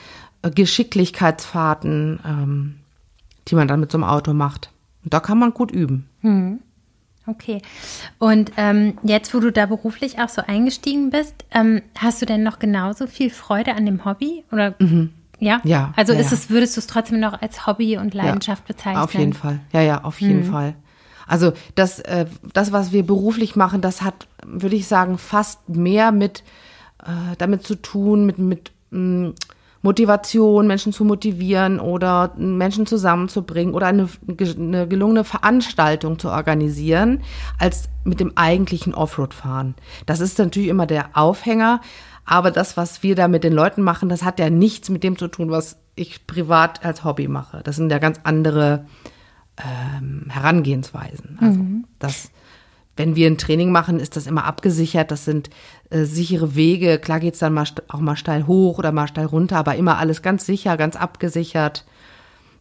[0.41, 2.75] äh, Geschicklichkeitsfahrten, ähm,
[3.47, 4.71] die man dann mit so einem Auto macht.
[5.03, 6.09] Und da kann man gut üben.
[7.27, 7.61] Okay.
[8.19, 12.41] Und ähm, jetzt, wo du da beruflich auch so eingestiegen bist, ähm, hast du denn
[12.41, 14.45] noch genauso viel Freude an dem Hobby?
[14.51, 14.75] Oder
[15.39, 15.61] ja?
[15.63, 16.37] Ja, Also ja, ist ja.
[16.37, 19.03] es, würdest du es trotzdem noch als Hobby und Leidenschaft bezeichnen?
[19.03, 19.59] Auf jeden Fall.
[19.73, 20.75] Ja, ja, auf jeden Fall.
[21.27, 26.13] Also das, äh, das, was wir beruflich machen, das hat, würde ich sagen, fast mehr
[26.13, 26.43] mit
[27.03, 29.33] äh, damit zu tun, mit, mit mh,
[29.87, 37.21] Motivation, Menschen zu motivieren oder Menschen zusammenzubringen oder eine, eine gelungene Veranstaltung zu organisieren,
[37.57, 39.75] als mit dem eigentlichen Offroad-Fahren.
[40.05, 41.79] Das ist natürlich immer der Aufhänger,
[42.25, 45.17] aber das, was wir da mit den Leuten machen, das hat ja nichts mit dem
[45.17, 47.61] zu tun, was ich privat als Hobby mache.
[47.63, 48.87] Das sind ja ganz andere
[49.57, 51.37] ähm, Herangehensweisen.
[51.39, 51.61] Also
[51.99, 52.29] das,
[52.97, 55.11] wenn wir ein Training machen, ist das immer abgesichert.
[55.11, 55.49] Das sind
[55.89, 56.99] äh, sichere Wege.
[56.99, 60.21] Klar geht's dann mal auch mal steil hoch oder mal steil runter, aber immer alles
[60.21, 61.85] ganz sicher, ganz abgesichert.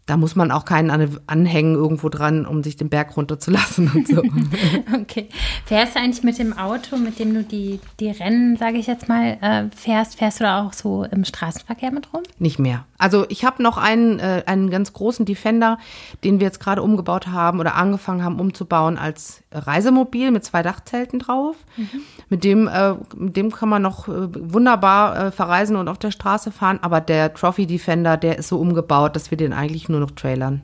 [0.06, 0.90] Da muss man auch keinen
[1.26, 4.22] anhängen irgendwo dran, um sich den Berg runterzulassen und so.
[4.94, 5.28] okay.
[5.64, 9.08] Fährst du eigentlich mit dem Auto, mit dem du die, die Rennen, sage ich jetzt
[9.08, 12.22] mal, äh, fährst, fährst du da auch so im Straßenverkehr mit rum?
[12.38, 12.84] Nicht mehr.
[12.98, 15.78] Also ich habe noch einen, äh, einen ganz großen Defender,
[16.24, 21.18] den wir jetzt gerade umgebaut haben oder angefangen haben umzubauen als Reisemobil mit zwei Dachzelten
[21.18, 21.56] drauf.
[21.76, 22.00] Mhm.
[22.28, 26.10] Mit dem, äh, mit dem kann man noch äh, wunderbar äh, verreisen und auf der
[26.10, 26.78] Straße fahren.
[26.82, 30.62] Aber der Trophy Defender, der ist so umgebaut, dass wir den eigentlich nur noch trailern.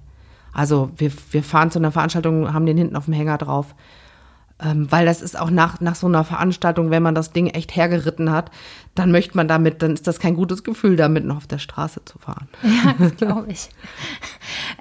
[0.52, 3.74] Also wir, wir fahren zu einer Veranstaltung, haben den hinten auf dem Hänger drauf.
[4.64, 7.74] Ähm, weil das ist auch nach, nach so einer Veranstaltung, wenn man das Ding echt
[7.74, 8.50] hergeritten hat,
[8.94, 12.04] dann möchte man damit, dann ist das kein gutes Gefühl, damit noch auf der Straße
[12.04, 12.48] zu fahren.
[12.62, 13.70] Ja, das glaube ich.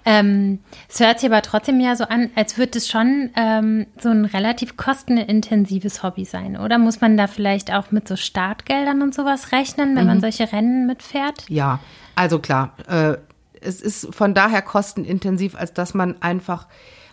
[0.05, 4.09] ähm, es hört sich aber trotzdem ja so an, als würde es schon ähm, so
[4.09, 6.77] ein relativ kostenintensives Hobby sein, oder?
[6.77, 10.09] Muss man da vielleicht auch mit so Startgeldern und sowas rechnen, wenn mhm.
[10.09, 11.45] man solche Rennen mitfährt?
[11.47, 11.79] Ja,
[12.15, 12.73] also klar.
[12.87, 13.17] Äh,
[13.61, 16.67] es ist von daher kostenintensiv, als dass man einfach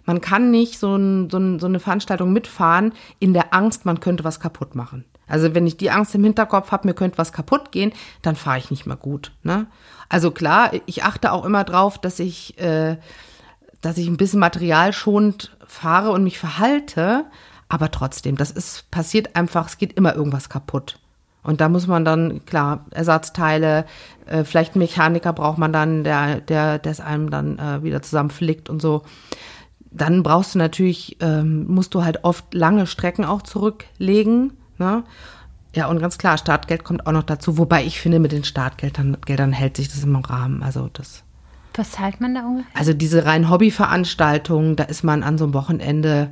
[0.09, 4.01] man kann nicht so, ein, so, ein, so eine Veranstaltung mitfahren in der Angst, man
[4.01, 5.05] könnte was kaputt machen.
[5.27, 8.57] Also wenn ich die Angst im Hinterkopf habe, mir könnte was kaputt gehen, dann fahre
[8.57, 9.33] ich nicht mehr gut.
[9.43, 9.67] Ne?
[10.09, 12.97] Also klar, ich achte auch immer drauf, dass ich, äh,
[13.83, 17.27] dass ich ein bisschen materialschonend fahre und mich verhalte,
[17.69, 20.99] aber trotzdem, das ist passiert einfach, es geht immer irgendwas kaputt.
[21.49, 23.87] Und da muss man dann, klar, Ersatzteile,
[24.27, 28.03] äh, vielleicht einen Mechaniker braucht man dann, der, der, der es einem dann äh, wieder
[28.03, 29.03] zusammenflickt und so
[29.91, 34.53] dann brauchst du natürlich, ähm, musst du halt oft lange Strecken auch zurücklegen.
[34.77, 35.03] Ne?
[35.75, 39.17] Ja, und ganz klar, Startgeld kommt auch noch dazu, wobei ich finde, mit den Startgeldern
[39.25, 40.63] Geldern hält sich das im Rahmen.
[40.63, 41.25] Also das.
[41.75, 42.77] Was zahlt man da ungefähr?
[42.77, 46.31] Also diese rein Hobbyveranstaltungen, da ist man an so einem Wochenende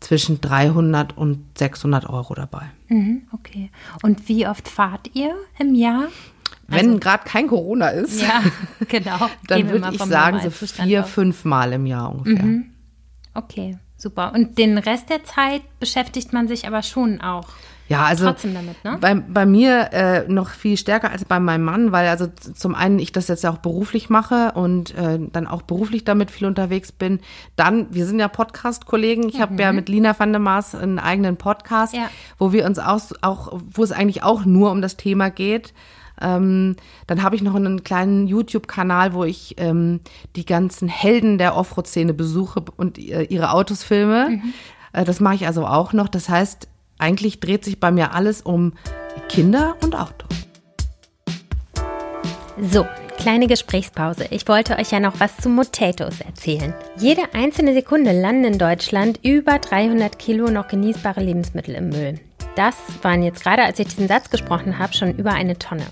[0.00, 2.70] zwischen 300 und 600 Euro dabei.
[2.88, 3.70] Mhm, okay.
[4.02, 6.08] Und wie oft fahrt ihr im Jahr?
[6.68, 8.42] Wenn also, gerade kein Corona ist, ja,
[8.88, 9.30] genau.
[9.46, 12.44] dann würde ich sagen, so vier, fünf Mal im Jahr ungefähr.
[12.44, 12.70] Mhm.
[13.34, 14.32] Okay, super.
[14.34, 17.48] Und den Rest der Zeit beschäftigt man sich aber schon auch.
[17.88, 18.98] Ja, also trotzdem damit, ne?
[19.00, 22.98] bei, bei mir äh, noch viel stärker als bei meinem Mann, weil also zum einen
[22.98, 26.90] ich das jetzt ja auch beruflich mache und äh, dann auch beruflich damit viel unterwegs
[26.90, 27.20] bin.
[27.54, 29.28] Dann, wir sind ja Podcast-Kollegen.
[29.28, 29.42] Ich mhm.
[29.42, 32.10] habe ja mit Lina van der Maas einen eigenen Podcast, ja.
[32.38, 35.72] wo wir uns auch, auch, wo es eigentlich auch nur um das Thema geht.
[36.20, 40.00] Ähm, dann habe ich noch einen kleinen YouTube-Kanal, wo ich ähm,
[40.34, 44.30] die ganzen Helden der Offroad-Szene besuche und äh, ihre Autos filme.
[44.30, 44.54] Mhm.
[44.92, 46.08] Äh, das mache ich also auch noch.
[46.08, 46.68] Das heißt,
[46.98, 48.72] eigentlich dreht sich bei mir alles um
[49.28, 50.28] Kinder und Autos.
[52.60, 52.86] So,
[53.18, 54.26] kleine Gesprächspause.
[54.30, 56.72] Ich wollte euch ja noch was zu Potatoes erzählen.
[56.96, 62.20] Jede einzelne Sekunde landen in Deutschland über 300 Kilo noch genießbare Lebensmittel im Müll.
[62.54, 65.86] Das waren jetzt gerade, als ich diesen Satz gesprochen habe, schon über eine Tonne.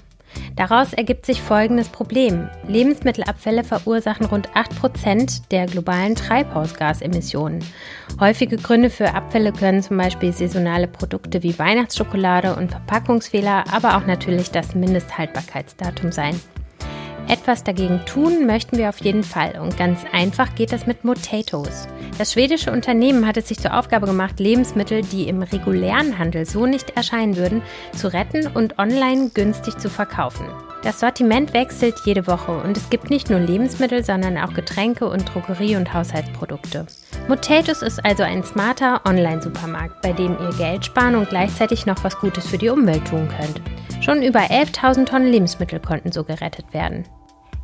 [0.56, 2.48] Daraus ergibt sich folgendes Problem.
[2.68, 7.64] Lebensmittelabfälle verursachen rund 8% der globalen Treibhausgasemissionen.
[8.20, 14.06] Häufige Gründe für Abfälle können zum Beispiel saisonale Produkte wie Weihnachtsschokolade und Verpackungsfehler, aber auch
[14.06, 16.40] natürlich das Mindesthaltbarkeitsdatum sein.
[17.26, 21.88] Etwas dagegen tun möchten wir auf jeden Fall und ganz einfach geht das mit Potatoes.
[22.18, 26.66] Das schwedische Unternehmen hat es sich zur Aufgabe gemacht, Lebensmittel, die im regulären Handel so
[26.66, 27.62] nicht erscheinen würden,
[27.96, 30.46] zu retten und online günstig zu verkaufen.
[30.82, 35.26] Das Sortiment wechselt jede Woche und es gibt nicht nur Lebensmittel, sondern auch Getränke und
[35.30, 36.86] Drogerie- und Haushaltsprodukte.
[37.26, 42.18] Motatus ist also ein smarter Online-Supermarkt, bei dem ihr Geld sparen und gleichzeitig noch was
[42.18, 43.62] Gutes für die Umwelt tun könnt.
[44.00, 47.04] Schon über 11.000 Tonnen Lebensmittel konnten so gerettet werden.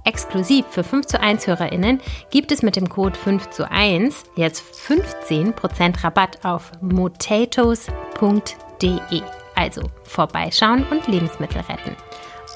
[0.04, 4.62] Exklusiv für 5 zu 1 HörerInnen gibt es mit dem Code 5 zu 1 jetzt
[4.74, 7.90] 15% Rabatt auf motatos.de.
[9.54, 11.96] Also vorbeischauen und Lebensmittel retten.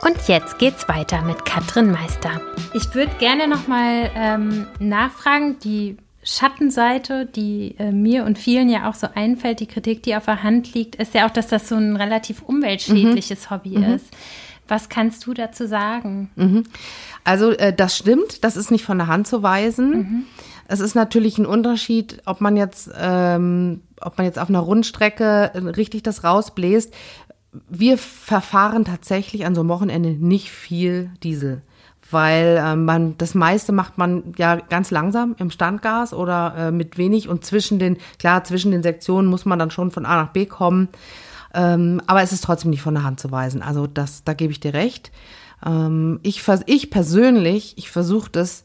[0.03, 2.41] Und jetzt geht's weiter mit Katrin Meister.
[2.75, 8.95] Ich würde gerne nochmal ähm, nachfragen, die Schattenseite, die äh, mir und vielen ja auch
[8.95, 11.77] so einfällt, die Kritik, die auf der Hand liegt, ist ja auch, dass das so
[11.77, 13.55] ein relativ umweltschädliches mhm.
[13.55, 13.95] Hobby mhm.
[13.95, 14.07] ist.
[14.67, 16.31] Was kannst du dazu sagen?
[16.37, 16.65] Mhm.
[17.25, 19.91] Also äh, das stimmt, das ist nicht von der Hand zu weisen.
[19.91, 20.25] Mhm.
[20.67, 25.51] Es ist natürlich ein Unterschied, ob man jetzt, ähm, ob man jetzt auf einer Rundstrecke
[25.53, 26.95] äh, richtig das rausbläst.
[27.69, 31.61] Wir verfahren tatsächlich an so einem Wochenende nicht viel Diesel
[32.11, 36.99] weil äh, man das meiste macht man ja ganz langsam im Standgas oder äh, mit
[36.99, 40.31] wenig und zwischen den klar zwischen den Sektionen muss man dann schon von A nach
[40.31, 40.89] B kommen,
[41.55, 43.63] ähm, aber es ist trotzdem nicht von der Hand zu weisen.
[43.63, 45.13] Also das, da gebe ich dir recht.
[45.65, 48.65] Ähm, ich, ich persönlich, ich versuche das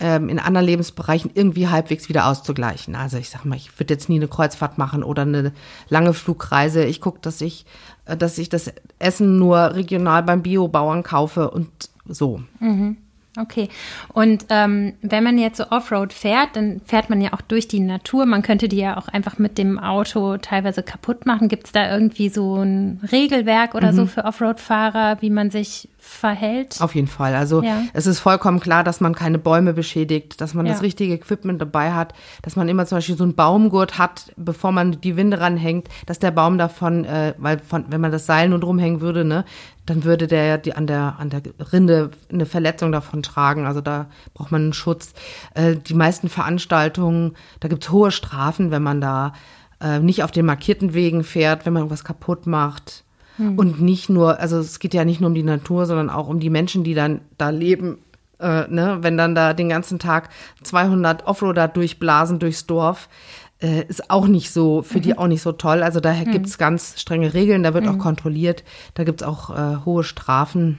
[0.00, 2.94] ähm, in anderen Lebensbereichen irgendwie halbwegs wieder auszugleichen.
[2.94, 5.52] Also ich sag mal, ich würde jetzt nie eine Kreuzfahrt machen oder eine
[5.88, 6.84] lange Flugreise.
[6.84, 7.66] Ich gucke, dass ich,
[8.04, 11.68] äh, dass ich das Essen nur regional beim Biobauern kaufe und
[12.08, 12.40] so.
[12.60, 12.96] Mhm.
[13.40, 13.68] Okay.
[14.12, 17.80] Und ähm, wenn man jetzt so Offroad fährt, dann fährt man ja auch durch die
[17.80, 18.26] Natur.
[18.26, 21.48] Man könnte die ja auch einfach mit dem Auto teilweise kaputt machen.
[21.48, 23.96] Gibt es da irgendwie so ein Regelwerk oder mhm.
[23.96, 26.80] so für Offroad-Fahrer, wie man sich verhält?
[26.80, 27.34] Auf jeden Fall.
[27.34, 27.82] Also ja.
[27.92, 30.72] es ist vollkommen klar, dass man keine Bäume beschädigt, dass man ja.
[30.72, 34.72] das richtige Equipment dabei hat, dass man immer zum Beispiel so einen Baumgurt hat, bevor
[34.72, 38.48] man die Winde ranhängt, dass der Baum davon, äh, weil von, wenn man das Seil
[38.48, 39.44] nur drumhängen würde, ne,
[39.88, 43.66] dann würde der die an der an der Rinde eine Verletzung davon tragen.
[43.66, 45.14] Also da braucht man einen Schutz.
[45.54, 49.32] Äh, die meisten Veranstaltungen, da gibt's hohe Strafen, wenn man da
[49.80, 53.04] äh, nicht auf den markierten Wegen fährt, wenn man irgendwas kaputt macht.
[53.36, 53.58] Hm.
[53.58, 56.40] Und nicht nur, also es geht ja nicht nur um die Natur, sondern auch um
[56.40, 57.98] die Menschen, die dann da leben.
[58.40, 58.98] Äh, ne?
[59.00, 60.28] Wenn dann da den ganzen Tag
[60.62, 63.08] 200 Offroader durchblasen durchs Dorf,
[63.60, 65.02] äh, ist auch nicht so, für mhm.
[65.02, 65.82] die auch nicht so toll.
[65.82, 66.44] Also daher mhm.
[66.44, 67.90] es ganz strenge Regeln, da wird mhm.
[67.90, 70.78] auch kontrolliert, da gibt es auch äh, hohe Strafen.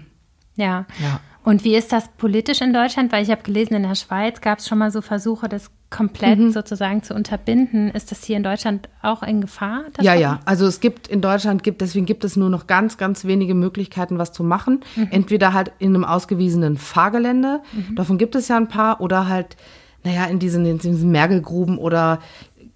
[0.55, 0.85] Ja.
[1.01, 1.19] ja.
[1.43, 3.11] Und wie ist das politisch in Deutschland?
[3.11, 6.37] Weil ich habe gelesen, in der Schweiz gab es schon mal so Versuche, das komplett
[6.37, 6.51] mhm.
[6.51, 7.89] sozusagen zu unterbinden.
[7.89, 9.85] Ist das hier in Deutschland auch in Gefahr?
[9.99, 10.39] Ja, ja.
[10.45, 14.19] Also es gibt in Deutschland gibt, deswegen gibt es nur noch ganz, ganz wenige Möglichkeiten,
[14.19, 14.81] was zu machen.
[14.95, 15.07] Mhm.
[15.11, 17.95] Entweder halt in einem ausgewiesenen Fahrgelände, mhm.
[17.95, 19.57] davon gibt es ja ein paar, oder halt,
[20.03, 22.19] naja, in diesen, in diesen Mergelgruben oder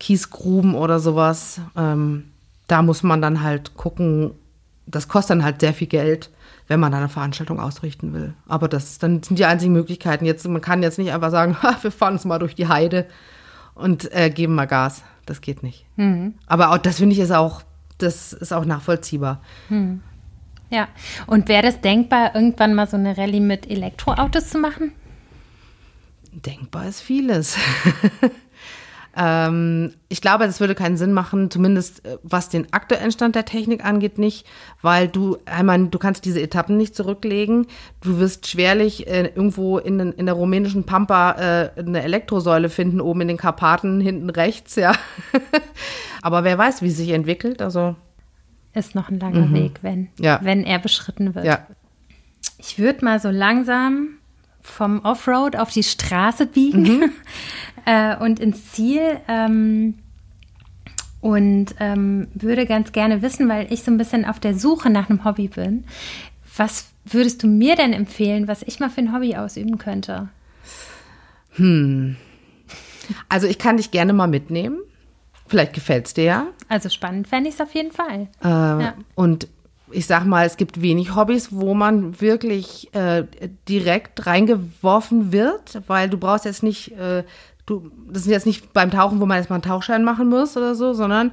[0.03, 1.61] Kiesgruben oder sowas.
[1.77, 2.25] Ähm,
[2.67, 4.31] da muss man dann halt gucken,
[4.85, 6.29] das kostet dann halt sehr viel Geld,
[6.67, 8.33] wenn man eine Veranstaltung ausrichten will.
[8.45, 10.25] Aber das dann sind die einzigen Möglichkeiten.
[10.25, 13.05] Jetzt, man kann jetzt nicht einfach sagen, wir fahren uns mal durch die Heide
[13.75, 15.03] und äh, geben mal Gas.
[15.25, 15.85] Das geht nicht.
[15.95, 16.33] Mhm.
[16.47, 17.61] Aber auch, das finde ich ist auch,
[17.97, 19.39] das ist auch nachvollziehbar.
[19.69, 20.01] Mhm.
[20.69, 20.89] Ja.
[21.27, 24.91] Und wäre das denkbar, irgendwann mal so eine Rallye mit Elektroautos zu machen?
[26.33, 27.55] Denkbar ist vieles.
[29.15, 33.45] Ähm, ich glaube, das würde keinen Sinn machen, zumindest äh, was den aktuellen Stand der
[33.45, 34.47] Technik angeht, nicht,
[34.81, 37.67] weil du einmal, du kannst diese Etappen nicht zurücklegen.
[38.01, 43.21] Du wirst schwerlich äh, irgendwo in, in der rumänischen Pampa äh, eine Elektrosäule finden, oben
[43.21, 44.93] in den Karpaten, hinten rechts, ja.
[46.23, 47.61] Aber wer weiß, wie es sich entwickelt.
[47.61, 47.95] Also
[48.73, 49.53] ist noch ein langer mhm.
[49.53, 50.39] Weg, wenn, ja.
[50.41, 51.45] wenn er beschritten wird.
[51.45, 51.67] Ja.
[52.57, 54.17] Ich würde mal so langsam
[54.61, 56.99] vom Offroad auf die Straße biegen.
[56.99, 57.11] Mhm.
[57.85, 59.19] äh, und ins Ziel.
[59.27, 59.95] Ähm,
[61.21, 65.09] und ähm, würde ganz gerne wissen, weil ich so ein bisschen auf der Suche nach
[65.09, 65.85] einem Hobby bin.
[66.57, 70.27] Was würdest du mir denn empfehlen, was ich mal für ein Hobby ausüben könnte?
[71.51, 72.17] Hm.
[73.29, 74.79] Also ich kann dich gerne mal mitnehmen.
[75.47, 76.47] Vielleicht gefällt es dir ja.
[76.67, 78.27] Also spannend fände ich es auf jeden Fall.
[78.43, 78.93] Äh, ja.
[79.15, 79.47] Und
[79.91, 83.25] ich sag mal, es gibt wenig Hobbys, wo man wirklich äh,
[83.69, 87.23] direkt reingeworfen wird, weil du brauchst jetzt nicht äh,
[87.65, 90.75] du, das ist jetzt nicht beim Tauchen, wo man erstmal einen Tauchschein machen muss oder
[90.75, 91.31] so, sondern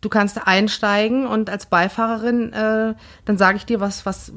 [0.00, 4.32] du kannst einsteigen und als Beifahrerin, äh, dann sage ich dir, was, was,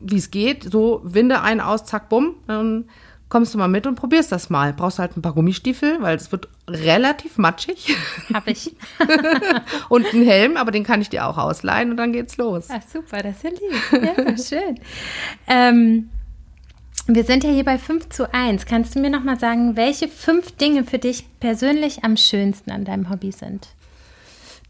[0.00, 0.64] wie es geht.
[0.70, 2.34] So, Winde ein, aus, zack, bumm.
[2.46, 2.86] Dann
[3.28, 4.72] kommst du mal mit und probierst das mal.
[4.72, 7.96] Brauchst halt ein paar Gummistiefel, weil es wird relativ matschig.
[8.32, 8.76] Hab ich.
[9.88, 12.68] und einen Helm, aber den kann ich dir auch ausleihen und dann geht's los.
[12.70, 14.16] Ach super, das ist ja lieb.
[14.16, 14.80] Ja, schön.
[15.46, 16.10] Ähm,
[17.06, 18.66] wir sind ja hier bei 5 zu 1.
[18.66, 22.84] Kannst du mir noch mal sagen, welche fünf Dinge für dich persönlich am schönsten an
[22.84, 23.68] deinem Hobby sind?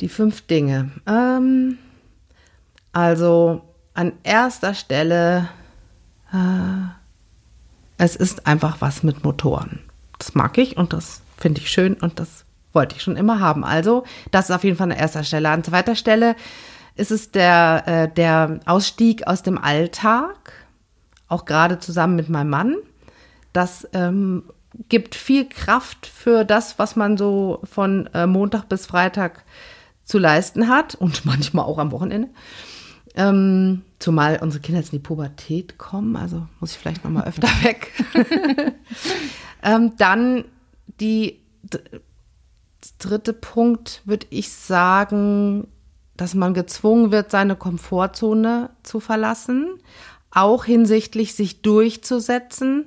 [0.01, 0.91] Die fünf Dinge.
[1.07, 1.79] Ähm,
[2.93, 3.63] also
[3.95, 5.49] an erster Stelle,
[6.33, 6.89] äh,
[7.99, 9.81] es ist einfach was mit Motoren.
[10.19, 13.65] Das mag ich und das finde ich schön und das wollte ich schon immer haben.
[13.65, 15.51] Also das ist auf jeden Fall an erster Stelle.
[15.51, 16.35] An zweiter Stelle
[16.97, 20.64] ist es der, äh, der Ausstieg aus dem Alltag
[21.29, 22.77] auch gerade zusammen mit meinem Mann.
[23.53, 24.45] Das ähm,
[24.89, 29.45] gibt viel Kraft für das, was man so von äh, Montag bis Freitag
[30.05, 32.29] zu leisten hat und manchmal auch am Wochenende.
[33.17, 37.25] Ähm, zumal unsere Kinder jetzt in die Pubertät kommen, also muss ich vielleicht noch mal
[37.25, 37.93] öfter weg.
[39.63, 40.45] ähm, dann
[41.01, 41.41] die
[42.99, 45.69] dritte Punkt würde ich sagen,
[46.17, 49.79] dass man gezwungen wird, seine Komfortzone zu verlassen
[50.35, 52.87] auch hinsichtlich sich durchzusetzen,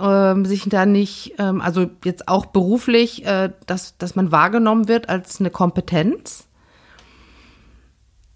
[0.00, 5.08] ähm, sich da nicht, ähm, also jetzt auch beruflich, äh, dass, dass man wahrgenommen wird
[5.08, 6.46] als eine Kompetenz.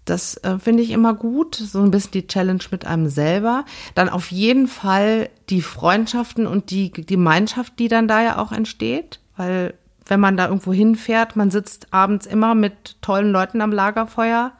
[0.05, 3.63] Das äh, finde ich immer gut, so ein bisschen die Challenge mit einem selber.
[3.95, 8.51] Dann auf jeden Fall die Freundschaften und die, die Gemeinschaft, die dann da ja auch
[8.51, 9.73] entsteht, weil
[10.05, 14.51] wenn man da irgendwo hinfährt, man sitzt abends immer mit tollen Leuten am Lagerfeuer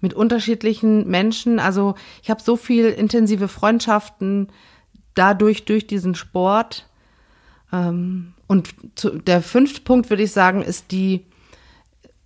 [0.00, 1.58] mit unterschiedlichen Menschen.
[1.58, 4.48] Also ich habe so viel intensive Freundschaften
[5.14, 6.88] dadurch, durch diesen Sport.
[7.72, 11.24] Ähm, und zu, der fünfte Punkt, würde ich sagen, ist die,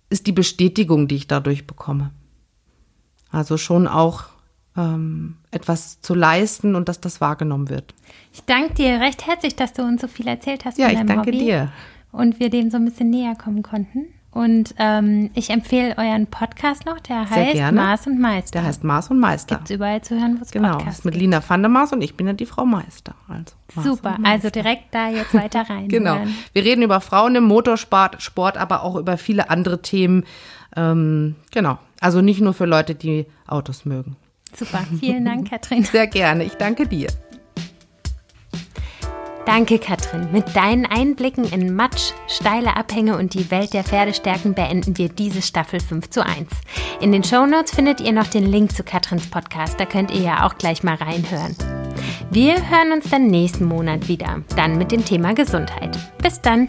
[0.09, 2.11] ist die Bestätigung, die ich dadurch bekomme.
[3.31, 4.25] Also schon auch
[4.75, 7.93] ähm, etwas zu leisten und dass das wahrgenommen wird.
[8.33, 10.97] Ich danke dir recht herzlich, dass du uns so viel erzählt hast Ja, von ich
[10.99, 11.71] deinem danke Hobby dir.
[12.11, 14.07] und wir dem so ein bisschen näher kommen konnten.
[14.31, 17.81] Und ähm, ich empfehle euren Podcast noch, der Sehr heißt gerne.
[17.81, 18.51] Maß und Meister.
[18.59, 19.55] Der heißt Maß und Meister.
[19.55, 21.23] Gibt's überall zu hören, wo es genau, Podcasts ist mit gibt.
[21.23, 23.15] Lina van der Maas und ich bin ja die Frau Meister.
[23.27, 24.29] Also Maß Super, Meister.
[24.29, 25.87] also direkt da jetzt weiter rein.
[25.87, 26.19] Genau.
[26.53, 30.25] Wir reden über Frauen im Motorsport, Sport, aber auch über viele andere Themen.
[30.75, 31.79] Ähm, genau.
[31.99, 34.15] Also nicht nur für Leute, die Autos mögen.
[34.55, 35.83] Super, vielen Dank, Katrin.
[35.83, 36.43] Sehr gerne.
[36.43, 37.07] Ich danke dir.
[39.49, 40.31] Danke, Katrin.
[40.31, 45.41] Mit deinen Einblicken in Matsch, steile Abhänge und die Welt der Pferdestärken beenden wir diese
[45.41, 46.45] Staffel 5 zu 1.
[47.01, 50.45] In den Shownotes findet ihr noch den Link zu Katrins Podcast, da könnt ihr ja
[50.45, 51.55] auch gleich mal reinhören.
[52.29, 55.97] Wir hören uns dann nächsten Monat wieder, dann mit dem Thema Gesundheit.
[56.21, 56.67] Bis dann!